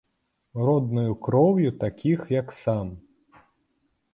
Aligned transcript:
Роднаю 0.67 1.13
кроўю 1.27 1.71
такіх, 1.83 2.19
як 2.39 2.47
сам. 2.63 2.87